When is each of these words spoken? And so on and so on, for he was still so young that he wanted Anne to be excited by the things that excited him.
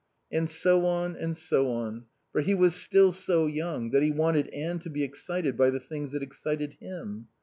And 0.31 0.49
so 0.49 0.83
on 0.87 1.15
and 1.15 1.37
so 1.37 1.71
on, 1.71 2.05
for 2.31 2.41
he 2.41 2.55
was 2.55 2.73
still 2.73 3.11
so 3.11 3.45
young 3.45 3.91
that 3.91 4.01
he 4.01 4.09
wanted 4.09 4.47
Anne 4.47 4.79
to 4.79 4.89
be 4.89 5.03
excited 5.03 5.55
by 5.55 5.69
the 5.69 5.79
things 5.79 6.13
that 6.13 6.23
excited 6.23 6.73
him. 6.79 7.27